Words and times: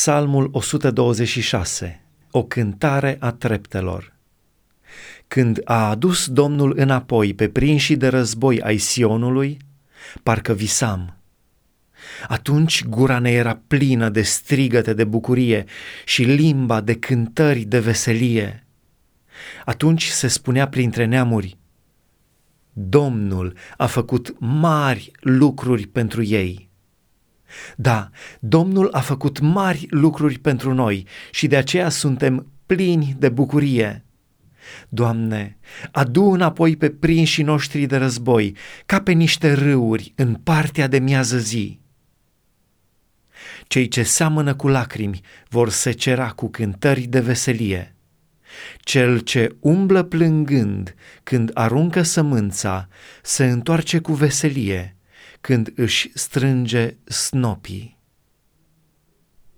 Psalmul 0.00 0.48
126, 0.52 2.02
o 2.30 2.44
cântare 2.44 3.16
a 3.18 3.32
treptelor. 3.32 4.16
Când 5.28 5.60
a 5.64 5.88
adus 5.88 6.28
Domnul 6.28 6.74
înapoi 6.76 7.34
pe 7.34 7.48
prinșii 7.48 7.96
de 7.96 8.08
război 8.08 8.60
ai 8.60 8.76
Sionului, 8.78 9.56
parcă 10.22 10.52
visam. 10.52 11.16
Atunci 12.28 12.84
gura 12.84 13.18
ne 13.18 13.30
era 13.30 13.60
plină 13.66 14.08
de 14.08 14.22
strigăte 14.22 14.94
de 14.94 15.04
bucurie 15.04 15.64
și 16.04 16.22
limba 16.22 16.80
de 16.80 16.94
cântări 16.94 17.60
de 17.60 17.78
veselie. 17.78 18.66
Atunci 19.64 20.06
se 20.06 20.28
spunea 20.28 20.68
printre 20.68 21.04
neamuri, 21.04 21.58
Domnul 22.72 23.56
a 23.76 23.86
făcut 23.86 24.36
mari 24.38 25.10
lucruri 25.20 25.86
pentru 25.86 26.22
ei. 26.22 26.69
Da, 27.76 28.10
Domnul 28.40 28.88
a 28.92 29.00
făcut 29.00 29.40
mari 29.40 29.86
lucruri 29.90 30.38
pentru 30.38 30.74
noi 30.74 31.06
și 31.30 31.46
de 31.46 31.56
aceea 31.56 31.88
suntem 31.88 32.52
plini 32.66 33.16
de 33.18 33.28
bucurie. 33.28 34.04
Doamne, 34.88 35.58
adu 35.90 36.22
înapoi 36.22 36.76
pe 36.76 36.90
prinșii 36.90 37.44
noștri 37.44 37.86
de 37.86 37.96
război, 37.96 38.56
ca 38.86 39.00
pe 39.00 39.12
niște 39.12 39.52
râuri 39.52 40.12
în 40.16 40.34
partea 40.34 40.86
de 40.86 40.98
miază 40.98 41.38
zi. 41.38 41.80
Cei 43.66 43.88
ce 43.88 44.02
seamănă 44.02 44.54
cu 44.54 44.68
lacrimi 44.68 45.20
vor 45.48 45.70
secera 45.70 46.30
cu 46.30 46.48
cântări 46.48 47.00
de 47.00 47.20
veselie. 47.20 47.94
Cel 48.78 49.18
ce 49.18 49.56
umblă 49.60 50.02
plângând 50.02 50.94
când 51.22 51.50
aruncă 51.54 52.02
sămânța, 52.02 52.88
se 53.22 53.44
întoarce 53.44 53.98
cu 53.98 54.12
veselie 54.12 54.96
când 55.40 55.72
își 55.76 56.10
strânge 56.14 56.96
snopii. 57.04 57.99